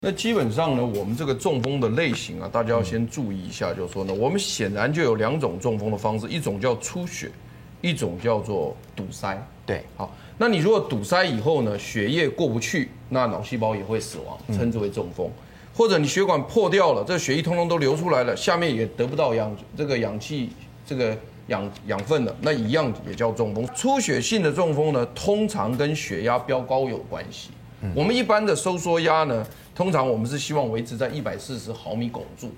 [0.00, 7.32] 那基本上呢，我们这个中风的类型啊，大家要先注意一下，就是说呢，我们显然就有两种中风的方式，一种叫出血，
[7.80, 9.36] 一种叫做堵塞。
[9.66, 15.28] 对，好，那你如果堵塞以后呢，血液过不去，那脑细胞也会死亡，称之为中风。
[15.74, 20.50] 或者你血管破掉了，这血液通通都流出来了，下面也得不到氧这个氧气
[20.86, 21.18] 这个
[21.48, 23.66] 养养分了，那一样也叫中风。
[23.74, 27.50] 出血性的中风呢，通常跟血压飙高有关系。
[27.94, 29.46] 我们一般的收缩压呢，
[29.78, 32.50] 通常我们是希望维持在一百四十毫米汞柱，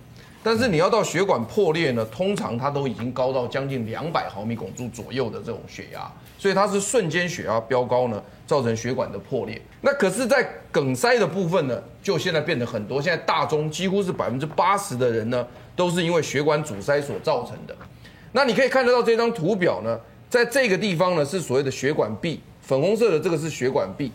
[0.42, 9.60] 但是你要到血管破裂呢，通常它都已经高到将近两百毫米汞柱左右的这种血压，所以它是瞬间血压飙高呢，造成血管的破裂。
[9.82, 10.42] 那可是，在
[10.72, 17.76] 梗塞的部分呢，就现在变得很多，现在大中几乎是百分之八十的人呢，都是因为血管阻塞所造成的。
[18.32, 20.00] 那你可以看得到这张图表呢，
[20.30, 24.10] 在这个地方呢是所谓的血管壁，粉红色的这个是血管壁。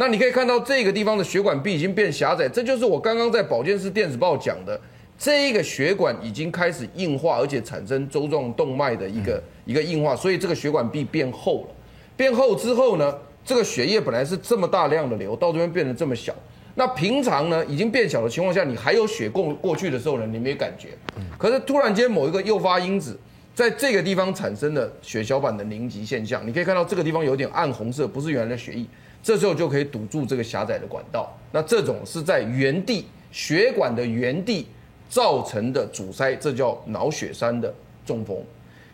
[0.00, 4.80] 那你可以看到这个地方的血管壁已经变狭窄，这就是我刚刚在保健室电子报讲的，
[5.18, 11.74] 这一个血管已经开始硬化，而且产生周状动脉的一个一个硬化，所以这个血管壁变厚了。
[12.16, 13.12] 变厚之后呢，
[13.44, 16.32] 这个血液本来是这么大量的流，到这边变得这么小。
[16.76, 20.90] 那平常呢，已经变小的情况下，你还有血供过去的时候呢，你没感觉。
[21.36, 23.18] 可是突然间某一个诱发因子
[23.52, 28.86] 在这个地方产生了血小板的凝集现象，你可以看到这个地方有点暗红色，不是原来的血液。
[29.22, 34.66] 这时候就可以堵住这个狭窄的管道，那这种是在原地血管的原地
[35.08, 37.72] 造成的阻塞，这叫脑血栓的
[38.06, 38.36] 中风。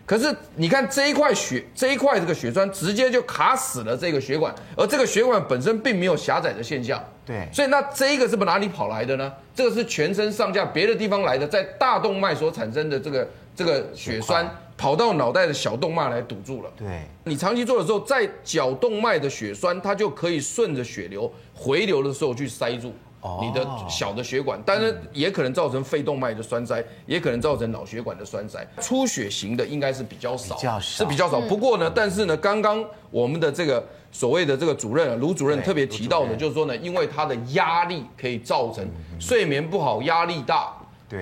[0.06, 7.02] 可是你看这一块血，这一块这个血栓直接就卡死了这个血管，而这个血管本身并没有狭窄的现象。
[7.25, 9.33] 对，所以那这一个是不哪里跑来的呢？
[9.55, 14.47] 这个是全身上下别的地方来的，在大动脉所产生的这个这个血栓。
[14.77, 16.70] 跑到脑袋的小动脉来堵住了。
[16.77, 22.92] 对，你长期做的时候，在脚动脉的血栓，它就可以顺着血流回流的时候去塞住
[23.41, 28.67] 你的小的血管，当然也可能造成肺动脉的栓塞，也可能造成脑血管的栓塞。
[28.80, 31.41] 出血型的应该是比较少，是比较少。
[31.41, 38.86] 不过呢，但是呢，刚刚我们的这个所谓的这个主任卢主任特别提到的，就是说呢，因为他的压力可以造成
[39.18, 40.74] 睡眠不好、压力大。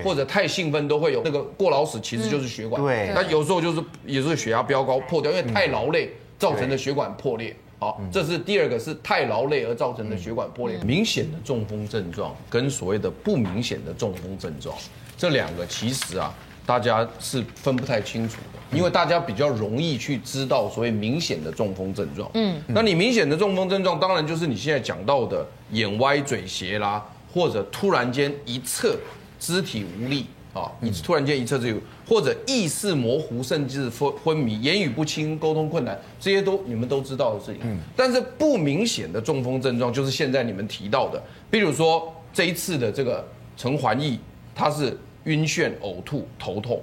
[0.03, 2.81] 或者太兴奋都会有那个过劳死，其实就是血管。
[2.81, 7.55] 对，那有时候就是也是血压飙高破掉，因为太劳累造成的血管破裂。
[7.79, 10.77] 好，这是第二个是太劳累而造成的血管破裂。
[10.85, 14.73] 明显的中风症状跟所谓的不明显的中风症状，
[15.17, 16.33] 这两个其实啊，
[16.65, 22.31] 大家是分不太清楚的，因为大家比较容易去知道所谓明显的中风症状。
[22.35, 28.97] 嗯，那你明显的中风症状，当然就是你现在讲到的眼歪嘴斜啦，或者突然间一侧。
[29.43, 31.77] 肢体无力啊，你突然间一侧肢体，
[32.07, 37.57] 或者意识模糊，甚至昏昏迷，言语不清，沟通困难，这些都你们都知道的事情。
[37.65, 41.21] 嗯，但是不明显的中风症状就是现在你们提到的，
[41.51, 43.27] 比如说这一次的这个
[43.57, 44.17] 陈环义，
[44.55, 46.81] 他是晕眩、呕吐、头痛，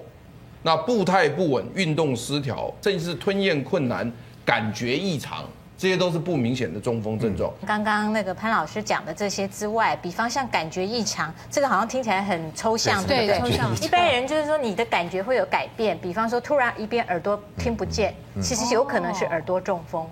[0.62, 4.12] 那步态不稳、运动失调，甚至是吞咽困难、
[4.44, 5.49] 感觉异常。
[5.80, 7.50] 这些都是不明显的中风症状。
[7.66, 13.38] 刚刚那个潘老师讲的这些之外，比方像感觉异常，这个好像听起来很抽象，对不对？
[13.38, 13.74] 抽象。
[13.80, 20.06] 一般人就是说你的感觉会有改变，比方说突然一边耳朵听不见，其实有可能是耳朵中风。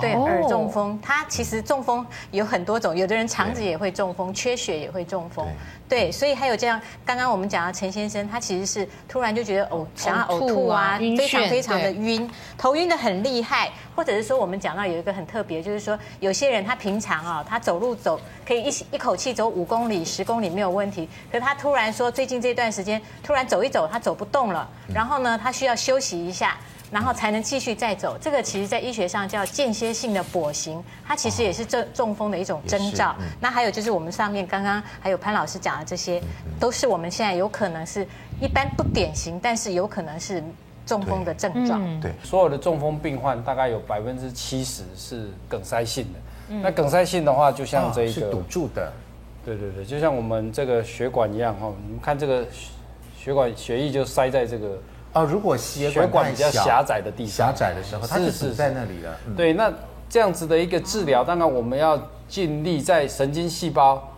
[0.00, 5.46] 对，耳中风，它其实中风有很多种，有的人肠子也会中风，缺血也会中风。
[5.88, 26.56] 对，所以还有这样，刚刚我们讲到陈先生，他其实是突然就觉得呕，想要呕吐啊，非常非常的晕，头晕的很厉害，或者是说我们讲到有一个很特别，就是说有些人他平常啊，他走路走可以一一口气走五公里、十公里没有问题，可是他突然说最近这段时间突然走一走他走不动了，然后呢他需要休息一下。
[26.92, 33.16] 然后才能继续再走，这个其实在医学上叫间歇性的跛行，它其实也是中中风的一种征兆。
[33.40, 36.22] 那还有就是我们上面刚刚还有潘老师讲的这些，
[36.60, 38.06] 都是我们现在有可能是
[38.42, 40.44] 一般不典型，但是有可能是
[40.84, 41.80] 中风的症状。
[41.98, 46.54] 对，所有的中风病患大概有百分之七十是梗塞性的。
[46.62, 48.92] 那梗塞性的话，就像这个堵住的，
[49.46, 52.44] 对对对，就像我们这个血管一样哈，你们看这个
[53.16, 54.78] 血管血液就塞在这个。
[55.12, 59.16] 哦，如果血管，比较狭窄的地方，狭窄的时候，它是堵在那里了。
[59.36, 59.72] 对，那
[60.08, 64.12] 这样子的一个治疗，当然我们要尽力在神经细胞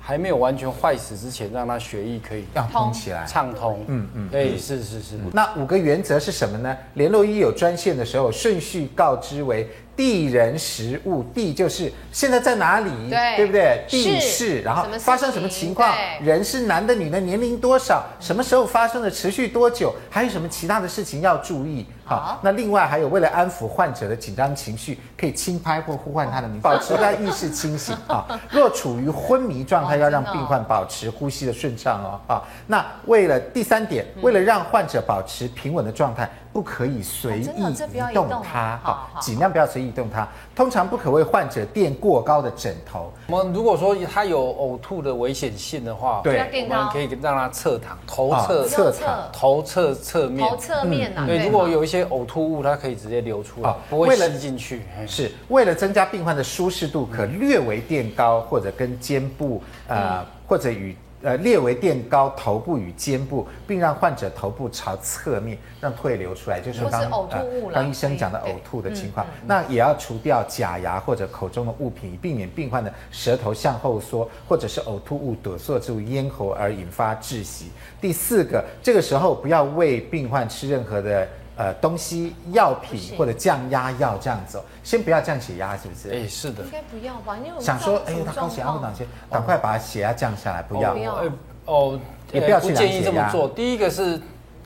[0.00, 3.84] 还没有完全坏死之前，让它血液可以要通起来，畅通。
[3.86, 5.18] 嗯嗯，对，是是是。
[5.32, 6.76] 那五个原则是什么呢？
[6.94, 9.68] 联络医有专线的时候，顺序告知为。
[10.00, 13.84] 地人食物，地就是现在在哪里，对，对不对？
[13.86, 15.94] 地势，然后发生什么情况？
[16.22, 18.02] 人是男的女的，年龄多少？
[18.18, 19.10] 什么时候发生的？
[19.10, 19.94] 持续多久？
[20.08, 21.84] 还有什么其他的事情要注意？
[22.10, 28.26] 好，那另外还有为了安抚患者的紧张情绪，可以轻拍或呼唤他的名字，保持他意识清醒啊。
[28.50, 32.20] 若处于昏迷状态，要让病患保持呼吸的顺畅哦。
[32.26, 36.28] 啊，那为了第三点，为了让患者保持平稳的状态。
[36.52, 40.26] 不可以随意移动他，哈，尽量不要随意移动他。
[40.52, 43.12] 通常不可为患者垫过高的枕头。
[43.28, 51.24] 我们如果说他有呕吐的危险性的话，对，我们可以让他侧躺，头侧侧躺，头侧侧面，头侧面啊。
[51.24, 54.82] 对，如果有一些呕吐物，它可以直接流出来，不会吸进去。
[55.06, 60.96] 是为了增加病患的舒适度，可略微垫高，或者跟肩部，呃，或者与。
[61.22, 69.26] 呃，略微垫高头部与肩部，并让患者头部朝侧面，让唾液流出来，就是刚刚呃，刚医生讲的呕吐的情况。
[69.46, 77.66] 那也要除掉假牙或者口中的物品，以避免病患的舌头向后缩，或者是呕吐物堵塞住咽喉而引发窒息。
[78.00, 81.28] 第四个，这个时候不要喂病患吃任何的。
[81.60, 86.08] 呃，东西、药品或者降压药这样子，先不要降血压，是不是？
[86.10, 86.64] 哎，是的。
[86.64, 87.36] 应该不要吧？
[87.36, 90.94] 因为我想说，哎，他高血压不能先，赶快把血压降下来，不要。
[90.94, 91.22] 不要。
[91.66, 92.00] 哦，
[92.32, 93.46] 也不要去建议这么做。
[93.46, 94.18] 第一个是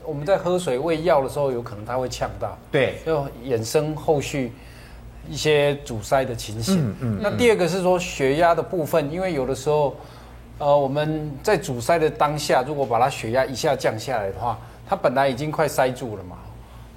[0.05, 4.53] 我们在喝水喂药的时候，有可能他会呛到，对，就衍生后续
[5.27, 6.79] 一些阻塞的情形。
[6.79, 7.19] 嗯嗯。
[7.21, 9.93] 那第二个是说血压的部分，因为有的时候，
[10.59, 14.57] 呃，我们在阻塞的当下，如果把它血压一下降下来的话，
[14.87, 16.37] 它本来已经快塞住了嘛。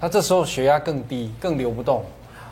[0.00, 2.04] 他这时候血压更低，更流不动，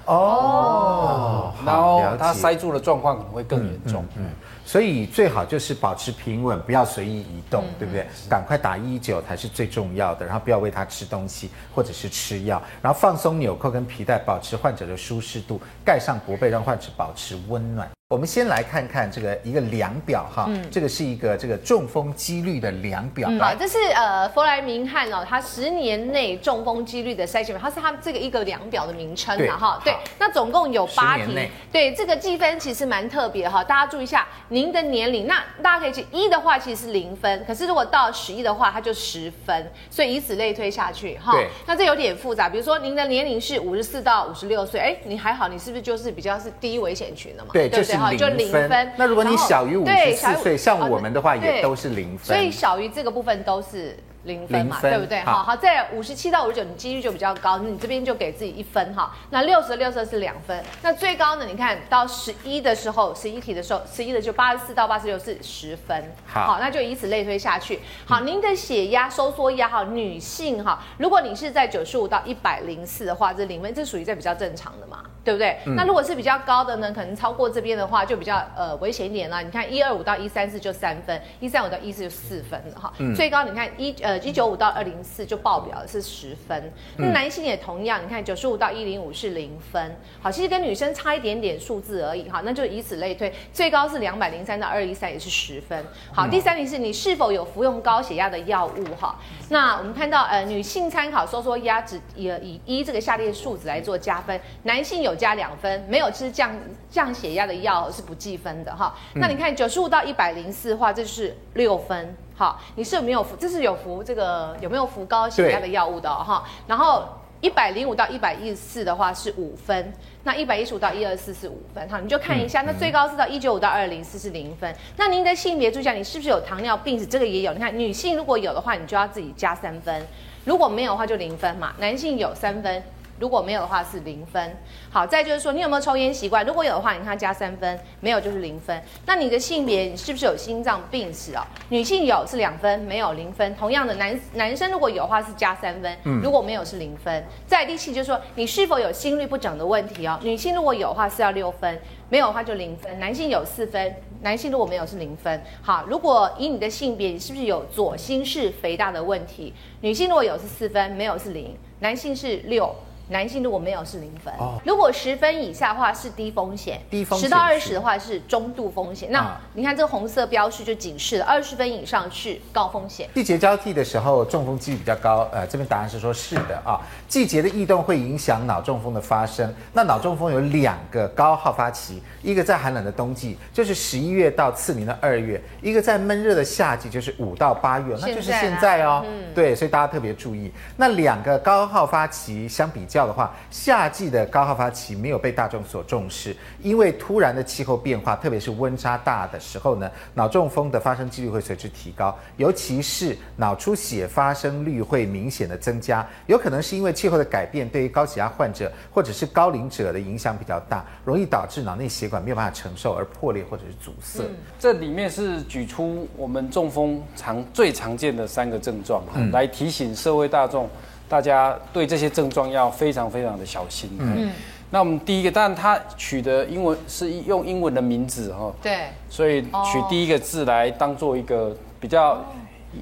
[0.07, 4.25] 哦，然后他塞住的状况可能会更严重，嗯，
[4.65, 8.07] 所以最好就是保持平稳，不要随意移动，对不对？
[8.29, 17.89] 赶快打一一九才是最重要的，然后不要喂他吃东西或者是吃药，然后放松纽扣跟皮带，保持患者的舒适度，盖上薄被让患者保持温暖。
[18.09, 23.29] 我们先来看看这个一个量表哈，嗯，这个是一个这个中风几率的量表。
[23.41, 29.81] 好，这是呃弗莱明汉哦，他十年内中风几率的筛选表，它是他这个一个量表的名称了哈。
[29.85, 31.51] 对，那总共有八题。
[31.73, 41.33] 对，这个计分其实蛮特别哈，大家注意一下，您的年龄，那大家可以记一的话其实是零分，可是如果到十一的话，它就十分，所以以此类推下去哈。
[41.33, 47.51] 对，那这有点复杂，比如说您的年龄是五十四到五十六岁，哎，你还好，你是不是就是比较是低危险群的嘛？
[47.53, 48.03] 对，就是。
[48.03, 48.93] 好，就零分。
[48.97, 52.27] 那如果你小于五十四岁，像我们的话，也都是零分。
[52.27, 53.99] 所以小于这个部分都是。
[54.27, 55.21] 零分嘛，对不对？
[55.21, 59.15] 好好，在五十七到五十九，你几率就比较高，你这边就给自己一分哈。
[59.31, 61.47] 那六十六十是两分，那最高呢？
[61.47, 66.13] 你看到十一的时候，十一题的时候，十一的就八十四到八十六是十分。
[66.27, 67.79] 好，那就以此类推下去。
[68.05, 75.59] 好，您的血压收缩压哈，女性哈，如果你是在九十五到一百零四的话，这零分，这属于在比较正常的嘛，对不对？
[75.75, 79.41] 那如果是比较高的呢，可能超过这边的话，就比较呃危险一点啦。
[79.41, 82.93] 你看一二五到一三四就三分，一三五到一四就四分了哈。
[83.17, 84.17] 最高你看一呃。
[84.27, 99.17] 一九五到二零四就爆表的是十分，那男性也同样，你看九十五到一零五是零分，好，其实跟女生差一点点数字而已，哈，那就以此类推，最高是两百零三到二一三也是十分，好，第三名是你是否有服用高血压的药物，哈，
[99.49, 106.55] 那我们看到呃女性参考收缩压值也以一这个下列数值来做加分，男性有加两分，没有吃降
[106.91, 112.15] 降血压的药是不计分的，哈，那你看九十五到一百零四的话，这是六分。
[112.39, 113.35] 好，你是有没有服？
[113.35, 116.45] 这是有服这个有没有服高血压的药物的哈？
[116.67, 117.03] 然后
[117.41, 119.91] 一百零五到一百一十四的话是五分，
[120.23, 121.89] 那一百一十五到一二四是五分。
[121.89, 124.71] 好，你就看一下，那最高是到一九五到二零四是零分。
[124.99, 127.07] 那您的性别注意一下，你是不是有糖尿病史？
[127.07, 127.55] 这个也有。
[127.55, 129.99] 你看女性如果有的话，你就要自己加三分；
[130.45, 131.73] 如果没有的话就零分嘛。
[131.79, 132.83] 男性有三分。
[133.19, 134.57] 如果没有的话是零分。
[134.91, 136.45] 好，再就是说你有没有抽烟习惯？
[136.45, 138.83] 如果有的话，你看加三分；没有就是零分。
[139.05, 141.43] 那你的性别，你是不是有心脏病史哦？
[141.69, 143.55] 女性有是两分，没有零分。
[143.57, 147.25] 同样的男男生如果有的话是加三分，如果没有是零分。
[147.47, 150.19] 再第七就是说你是否有心律不整的问题哦？
[150.23, 152.99] 女性如果有的话是要六分，没有的话就零分。
[152.99, 155.43] 男性有四分，男性如果没有是零分。
[155.63, 159.53] 好，如果以你的性别，你是不是有左心室肥大的问题？
[159.81, 162.75] 女性如果有是四分，没有是零，男性是六。
[163.09, 169.13] 男性如果没有是零分，哦、如果十分以下的话是低风险，低风险十到二十的话是中度风险。
[169.13, 173.09] 那你看这个红色标示就警示了，二十分以上是高风险。
[173.15, 175.29] 季节交替的时候，中风几率比较高。
[175.33, 176.81] 呃，这边答案是说是的啊。
[177.07, 179.55] 季节的异动会影响脑中风的发生。
[179.73, 189.05] 那脑中风有两个高好发期，一个在寒冷的冬季，就是十一月到次年的二月；一个在闷热的夏季，就是五到八月，那就是现在哦。
[189.07, 190.51] 嗯、对，所以大家特别注意。
[190.77, 192.96] 那两个高好发期相比较。
[192.97, 214.25] 较的话，夏季的高好发期没有被大众所重视，因为突然的气候变化，特别是温差大的时候呢，脑中风的发生几率会随之提高，尤其是脑出血发生率会明显的增加，有可能是因为气候的改变对于高血压患者或者是高龄者的影响比较大，容易导致脑内血管没有办法承受而破裂或者是阻塞。
[214.25, 220.69] 嗯、这里面是举出我们中风常最常见的三个症状，嗯、来提醒社会大众。
[221.09, 223.89] 大家对这些症状要非常非常的小心。
[224.01, 224.33] 嗯，
[224.71, 228.53] 那我们第一个，当然他取的英文是用英文的名字哈。
[228.61, 228.89] 对。
[229.09, 232.21] 所以取第一个字来当做一个比较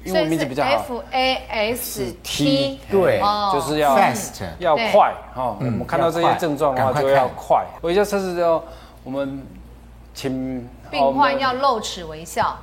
[0.03, 0.71] 英文名字比较好。
[0.71, 2.79] F A S T。
[2.89, 3.21] 对，
[3.53, 5.55] 就是要 fast，要快哈。
[5.59, 7.63] 我们看到这些症状的话，就要快。
[7.81, 8.63] 微笑测试之后，
[9.03, 9.45] 我们
[10.15, 12.57] 请病患要露齿微笑。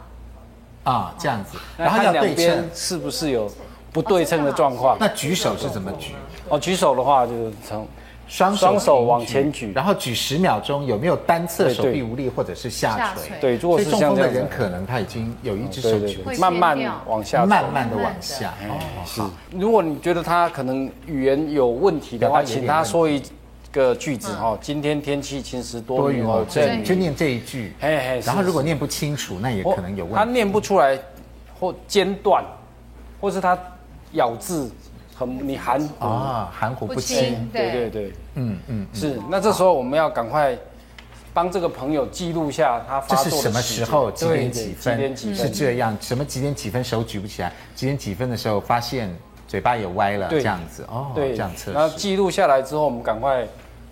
[0.83, 1.57] 啊，这样子。
[1.77, 3.49] 然后两边是不是有？
[3.93, 6.15] 不对称的状况，那举手是怎么举？
[6.49, 7.87] 哦，举手的话就是从
[8.27, 13.37] 双双手往前举，然后举十秒钟，有没有单侧手臂无力或者是下垂？
[13.39, 18.55] 对，如果是中风的人，可能他已经有一只手举，慢慢往下，慢慢的往下。
[18.69, 19.21] 哦，是。
[19.51, 23.23] 如果你觉得他可能语言有问题的话，请他说一
[23.71, 24.57] 个句子哈。
[24.61, 27.75] 今天天气晴时多云哦，这就念这一句。
[27.81, 30.19] 哎然后如果念不清楚，那也可能有问题。
[30.19, 30.99] 他念不出来
[31.61, 32.43] 或间断，
[33.21, 33.59] 或是他。
[34.13, 34.71] 咬字
[35.15, 39.21] 很你含啊含糊不清，对对对，嗯嗯是。
[39.31, 40.57] 那这时候我们要赶快
[41.35, 44.97] 帮这个朋友记录下他发作的这是什么时候几点几分？
[44.97, 45.97] 几点几分是这样？
[46.01, 47.53] 什么几点几分手举不起来？
[47.75, 49.15] 几点几分的时候发现
[49.47, 51.73] 嘴巴也歪了，这样子哦，对，这样测试。
[51.73, 53.47] 然后记录下来之后，我们赶快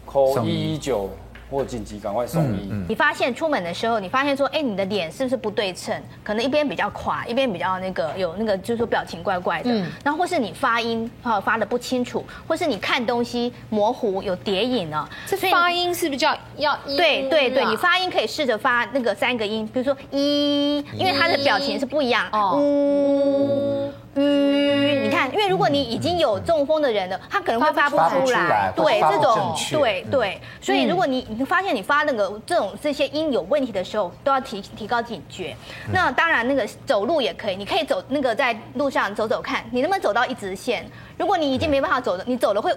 [0.07, 1.09] call 一一九。
[1.51, 2.69] 或紧急赶快送医。
[2.71, 6.01] 嗯嗯、你发现出门的时候，你发现说，哎，你的脸是不是不对称？
[6.23, 9.71] 可能一边比较垮，一边比较那个有那个，就是说表情怪怪的。
[9.71, 9.91] 嗯。
[10.05, 15.09] 然后或是你发音哈发的不清楚，或是你看东西模糊有叠影呢？
[15.27, 16.79] 这发音是不是叫要？
[16.87, 22.29] 对对对，你发音可以试着发那个三个音，比如说一，因为它的表情是不一样。
[22.33, 23.89] 哦。
[24.17, 24.21] 呜。
[24.21, 28.73] 嗯，你看，因为如果你已经有中风的人了，他可能会发不出来。
[28.75, 35.55] 对，这种对对，所以如果你你发现你发那个这种这些音有问题的时候，都要提提高警觉。
[35.93, 40.85] 那当然，那个走路也可以，你可以走那个在路上走走看，你能不能走到一直线？
[41.17, 42.73] 如果你已经没办法走了，你走了会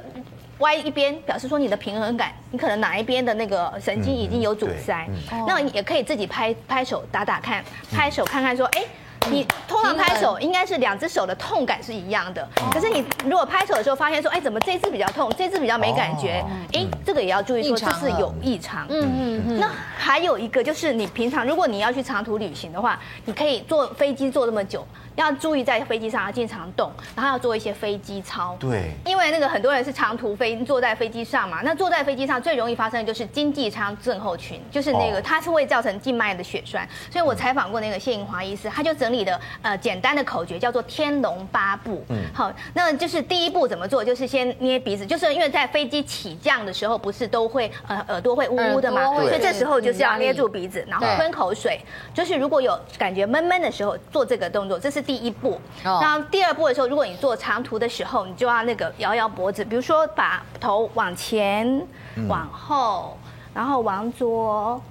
[0.59, 5.07] 歪一边，表示说你的平衡感，你可能哪一边的那个神经已经有阻塞。
[5.47, 8.83] 那你也可以自己拍拍手打打看，拍手看看说，哎。
[9.31, 18.85] 你通常拍手应该是两只手的痛感是一样的，可是你如果拍手的时候发现说，哎，怎么这只比较痛，这只比较没感觉，哎，这个也要注意说这是有异常。
[18.89, 19.59] 嗯嗯嗯。
[19.59, 24.85] 那还有一个就是你平常如果你要去长途旅行的话，你可以坐飞机坐这么久。
[25.15, 28.57] 要注意在飞机上要经常动，然后要做一些飞机操。
[28.59, 36.89] 对，因为那个很多人是长途飞坐在飞机上嘛，那坐在飞机上最容易发生的就是经济舱症候群，就是那个它是会造成静脉的血栓。
[37.11, 42.03] 所以我采访过那个谢颖华医师，他就整理的呃简单的口诀，叫做天龙八步。
[42.09, 44.03] 嗯，好，那就是第一步怎么做？
[44.03, 51.79] 就是先捏鼻子，就是因为在飞机起降的时候不是都会呃耳朵会呜呜的嘛，所以这时候就是要捏住鼻子，然后吞口水。
[52.15, 55.03] 就是如果有感觉闷闷的时候做这个动作，这是。
[55.03, 61.85] 第一步，然后第二步的时候，如果你做长途的时候，你就要那个摇摇脖子，比如说把头往前、
[62.29, 63.17] 往后，
[63.53, 64.81] 然后往左、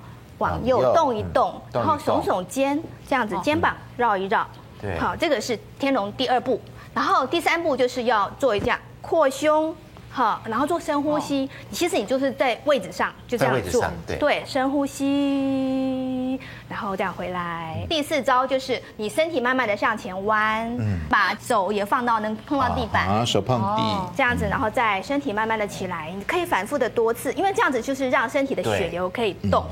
[0.43, 4.45] 往右动一动，然后耸耸肩，这样子肩膀绕一绕。
[4.81, 6.61] 对，好，这个是天龙第二步。
[6.93, 9.75] 然后第三步就是要做一下扩胸，
[10.11, 11.49] 好，然后做深呼吸。
[11.71, 13.85] 其实你就是在位置上就这样做，
[14.19, 16.02] 对，深呼吸。
[16.69, 29.65] 然后这样回来，第四招就是你身体慢慢的向前弯，嗯，把手也放到能碰到地板，啊，手碰地，这样子，然后再身体慢慢的起来，你可以反复的多次，因为这样子就是让身体的血流可以动，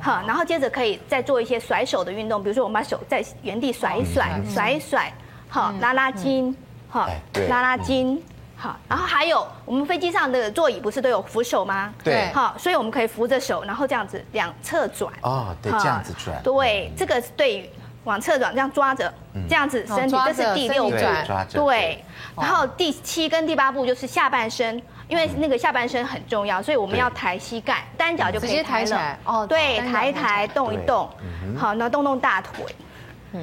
[0.00, 5.12] 好，然后接着可以再做一些甩手的运动，比如说我们把手在原地甩一甩，甩一甩，
[5.48, 6.56] 好，拉拉筋，
[6.88, 7.08] 好，
[7.48, 8.22] 拉拉筋。
[8.60, 11.94] 好，然后还有我们飞机上的座椅不是都有扶手吗？
[12.02, 15.12] 对，好，所以我们可以扶着手，然后这样子两侧转。
[15.22, 16.42] 哦，对，这样子转。
[16.42, 17.70] 对，这个是对
[18.02, 19.14] 往侧转，这样抓着，
[19.48, 20.96] 这样子身体，这是第六步。
[21.52, 22.04] 对，
[22.36, 29.18] 然后第七跟第八步就是下半身，因为那个下半身很重要，所以我们要抬膝盖，单脚就可以抬了。
[29.24, 31.08] 哦，对，抬一抬，动一动。
[31.56, 32.64] 好，那动动大腿。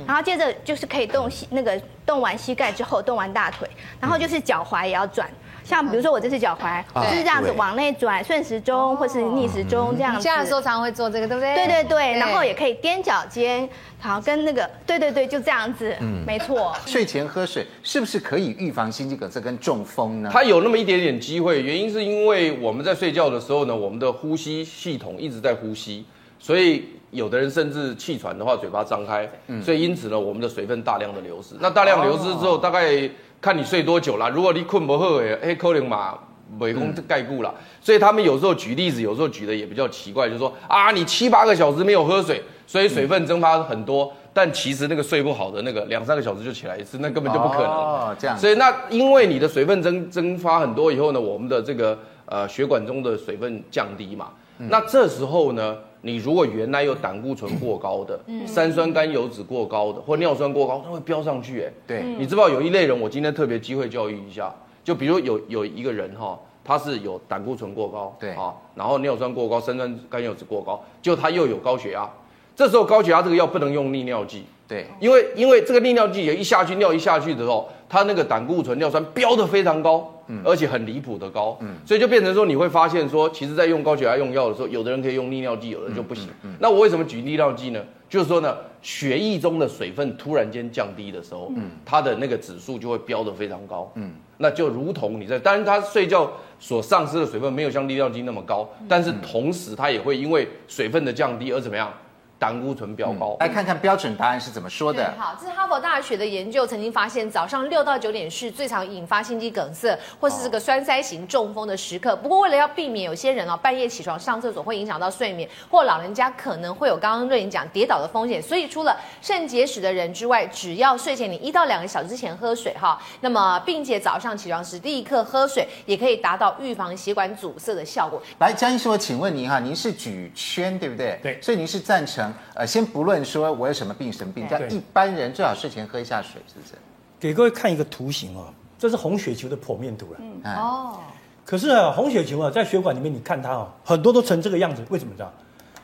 [0.07, 3.67] 然后接着就是可以动膝那个动完膝盖之后动完大腿，
[3.99, 5.29] 然后就是脚踝也要转，
[5.63, 10.23] 像比如说我这是脚踝，就是这样子往内转，顺时钟或是逆时钟这样子。
[10.23, 11.55] 这样的时候常常会做这个，对不对？
[11.55, 13.67] 对对对，然后也可以踮脚尖，
[13.99, 16.75] 好跟那个，对对对，就这样子，嗯，没错。
[16.85, 20.29] 睡前喝水是不是可以预防心肌梗塞跟中风呢？
[20.31, 26.05] 它有那么一点点机会，原因是因为我们在睡觉的时候呢，我们的呼吸系统一直在呼吸，
[26.45, 29.27] 所以有的人甚至气喘的话，嘴巴张开，
[29.63, 31.55] 所以因此呢，我们的水分大量的流失。
[31.59, 33.09] 那大量流失之后，大概
[33.41, 34.29] 看你睡多久啦。
[34.29, 36.19] 如果你困不好，哎，可能嘛，
[36.59, 37.51] 没空盖故了。
[37.81, 44.13] 所以他们有时候举例子，有时候举的也比较奇怪，就是说啊，你七八个小时没有喝水，所以水分蒸发很多。
[44.31, 47.71] 但其实那个睡不好的那个两三个小时就起来一次，那根本就不可能。
[47.71, 48.37] 哦，这样。
[48.37, 51.97] 所以那因为你的水分蒸蒸发很多以后呢，我们的这个
[52.27, 54.27] 呃血管中的水分降低嘛，
[54.59, 61.73] 嗯、那这时候呢，你如果原来有胆固醇过高的、嗯、三酸甘油脂过高的或尿酸过高，它会飙上去哎。
[61.87, 62.03] 对。
[62.03, 72.07] 你知不知道有一类人，我今天特别机会教育一下，就比如有有一个人哈，他是有胆固醇过高，对啊，然后尿酸过高、三酸甘油脂过高，就他又有高血压。
[72.55, 86.27] 这时候高血压这个药不能用利尿剂，对，因为因为这个利尿剂也一下去尿一下去的时候，它那个胆固醇、尿酸飙得非常高，嗯，而且很离谱的高，嗯，所以就变成说你会发现说，其实在用高血压用药的时候，有的人可以用利尿剂，有的人就不行。
[86.43, 87.81] 嗯，那我为什么举利尿剂呢？
[88.07, 101.91] 就是说呢，血液中的水分突然间降低的时候，嗯，它的那个指数就会飙得非常高，嗯，那就如同你在，当然他睡觉所丧失的水分没有像利尿剂那么高，但是同时它也会因为水分的降低而怎么样？
[102.37, 105.13] 胆固醇飙高，来看看标准答案是怎么说的。
[105.17, 112.15] 好，这是哈佛大学的研究，曾经发现早上六到九点是最常引发心肌梗塞或是这个栓塞型中风的时刻。
[112.17, 128.21] 不过为了要避免有些人哦半夜起床上厕所会影响到睡眠，或老人家可能会有刚刚瑞颖讲跌倒的风险，所以除了肾结石的人之外，只要睡前你一到两个小时之前喝水哈，那么并且早上起床时立刻喝水，也可以达到预防血管阻塞的效果。
[128.39, 131.17] 来，江医师，我请问您哈，您是举圈对不对？
[131.23, 132.24] 对，所以您是赞成。
[132.53, 136.73] 呃，先不论说我有什么病什么病，但一般人最好睡前喝一下水，是不是？
[137.19, 140.19] 给各位看一个图形哦，这是红血球的剖面图了。
[140.19, 140.99] 嗯哦。
[141.45, 145.31] 可是啊，红血球啊，在血管里面，你看它哦，很多都成这个样子，为什么这样？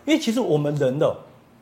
[0.06, 1.16] 因为其实我们人的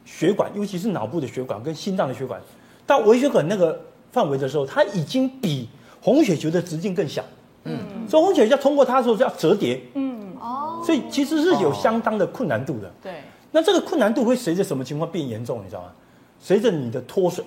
[0.06, 2.40] 血管，尤其是脑部的血管跟心脏的血管，
[2.88, 3.80] 到微血管那个
[4.12, 5.70] 范围的时候，它已经比
[6.02, 7.24] 红血球的直径更小。
[7.66, 7.78] 嗯。
[8.08, 9.82] 所以红血球要通过它的时候是要折叠。
[9.94, 10.34] 嗯。
[10.40, 10.82] 哦。
[10.86, 12.90] 所以其实是有相当的困难度的。
[13.04, 13.22] 对。
[13.52, 15.62] 那这个困难度会随着什么情况变严重？
[15.64, 15.92] 你知道吗？
[16.40, 17.44] 随着你的脱水。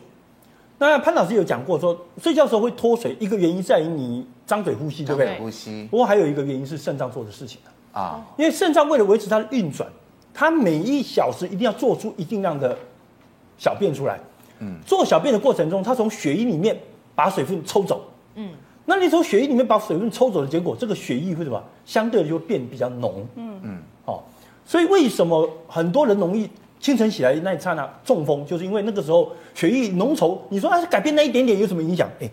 [0.78, 5.38] 那潘老师有讲过说，睡觉的时候会脱水，一个原因在于你张嘴呼吸，对不对？
[5.38, 5.86] 呼吸。
[5.91, 7.60] 不过还有一个原因是肾脏做的事情
[7.93, 8.21] 啊。
[8.36, 9.88] 因为肾脏为了维持它的运转，
[10.34, 12.76] 它每一小时一定要做出一定量的
[13.56, 14.19] 小便出来。
[14.58, 14.76] 嗯。
[14.84, 16.76] 做小便的过程中，它从血液里面
[17.15, 18.04] 把水分抽走。
[18.34, 18.50] 嗯。
[18.84, 21.62] 那你从血液里面把水分抽走的结果，这个血液会什么？
[21.86, 23.25] 相对的就会变比较浓。
[23.36, 23.78] 嗯嗯。
[24.04, 24.25] 好。
[24.65, 26.49] 所以为什么很多人容易
[26.81, 30.39] 清晨起来那一刹那中风，就是因为那个时候血液浓稠。
[30.49, 32.09] 你说啊，改变那一点点有什么影响？
[32.21, 32.31] 哎，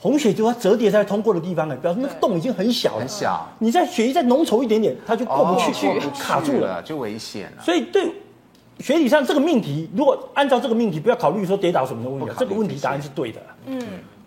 [0.00, 3.00] 红血球它折叠在通过的地方呢，表示那个洞已经很小了。
[3.00, 3.46] 很小。
[3.58, 7.62] 你在血液再浓稠一点点，它就过不去，去卡住了，就危险了。
[7.62, 8.10] 所以对
[8.78, 13.40] 学理上这个命题，如果按照这个命题，不要考虑说跌倒什么的问题，这个问题答案是对的。
[13.66, 13.82] 嗯。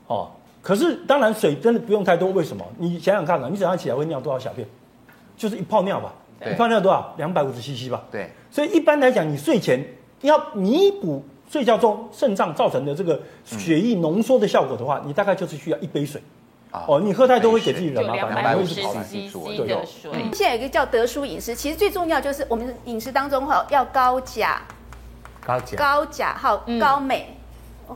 [0.05, 0.29] 哦，
[0.61, 2.63] 可是当然水真的不用太多，为什么？
[2.77, 4.67] 你想想看啊，你早上起来会尿多少小便？
[5.35, 6.13] 就是一泡尿吧。
[6.49, 7.13] 你放尿多少？
[7.17, 8.03] 两百五十 CC 吧。
[8.11, 9.83] 对，所以一般来讲，你睡前
[10.21, 16.21] 要弥补睡觉中肾脏造成的这个血液浓缩的效果的话，你大概就是需要一杯水。
[16.87, 18.29] 哦，你喝太多会给自己惹麻烦。
[18.29, 20.11] 两百五十 CC 的水。
[20.33, 24.59] 现在有一个叫德舒饮食，其实最重要就是我们饮食当中哈要高钾、
[25.45, 27.27] 高钾、高钾还有高镁。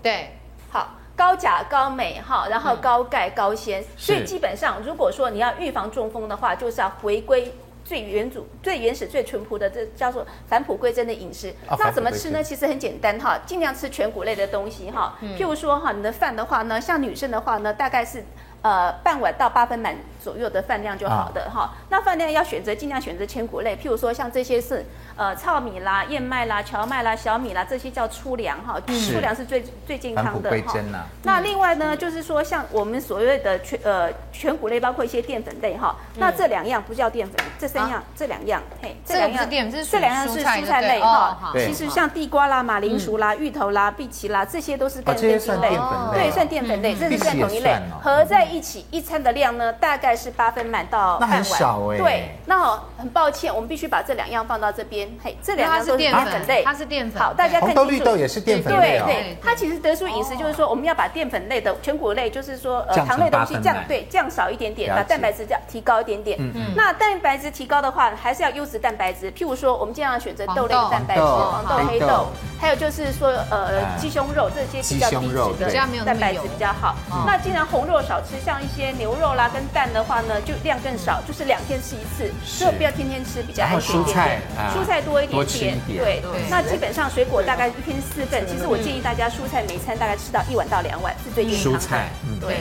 [0.04, 0.30] 对，
[0.70, 3.84] 好，高钾、高镁哈，然后高钙、高纤。
[3.98, 7.52] 所以基本上，如果说你要预防中风的话，就是要回归。
[7.88, 11.54] 最原主、最原始、最淳朴的，这叫做返璞归真的饮食。
[11.80, 12.44] 那怎么吃呢？
[12.44, 15.18] 其实很简单哈，尽量吃全谷类的东西哈。
[15.38, 18.22] 譬如说哈，你的饭的话呢，像女生的话呢，大概是
[18.62, 21.72] 呃半碗到八分满左右的饭量就好的哈。
[21.90, 28.80] 那饭量要选择尽量选择全谷类，譬如说像这些是呃糙米啦、燕麦啦、荞麦啦、小米啦，这些叫粗粮哈。
[28.88, 30.80] 粗粮是最最健康的哈。
[31.24, 35.96] 那另外呢，就是说像我们所谓的全呃全谷类，包括一些淀粉类哈。
[36.16, 39.48] 那这两样不叫淀粉，这三样这两样嘿，这两样
[39.90, 41.54] 这两样是蔬菜类哈。
[41.54, 45.70] 其实像地瓜啦、马铃薯啦、芋头啦、荸荠啦，这些都是淀粉类，
[46.14, 47.76] 对，算淀粉类，这是算同一类。
[48.02, 50.07] 合在一起一餐的量呢，大概。
[50.08, 51.30] 概是八分满到半碗。
[51.30, 51.98] 那很少哎。
[51.98, 55.10] 对，那很抱歉，我们必须把这两样放到这边。
[55.24, 57.22] 嘿，这两样都是淀粉类，它是淀粉。
[57.22, 57.82] 好，大家看清楚。
[57.82, 59.00] 红豆绿豆也是淀粉类。
[59.00, 66.38] 对对，它其实得出饮食就是说，我们要把淀粉类的全谷类，就是说呃糖类东西降对降少一点点，把蛋白质降提高一点点。
[66.40, 66.74] 嗯嗯。
[66.76, 72.28] 那蛋白质提高的话，还是要优质蛋白质，譬如说我们尽量选择豆类的蛋白质，黄豆、黑豆，
[72.60, 76.96] 还有就是说呃鸡胸肉这些比较低脂的蛋白质比较好。
[77.26, 84.42] 那既然红肉少吃，像一些牛肉啦跟蛋的话呢，就量更少，就是两天吃一次，所以不要天天吃，比较安全一点点。
[84.72, 86.22] 蔬菜多一点点，对。
[86.50, 91.80] 那基本上水果大概一天四份，其实我建议大家蔬菜每餐大概吃到一碗到两碗是最健康的。
[91.80, 92.58] 蔬菜，对。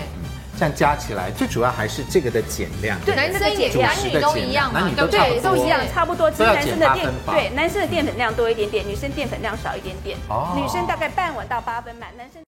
[0.59, 2.99] 这样加起来，最主要还是这个的减量。
[3.05, 6.31] 对，男生的减量，男女都一样嘛，对，都一样，差不多。
[6.31, 10.17] 其实男生的淀，对，男生的淀粉量多一点点，女生淀粉量少一点点。
[10.31, 10.55] 哦。
[10.57, 12.43] 女生大概半碗到八分满，男生。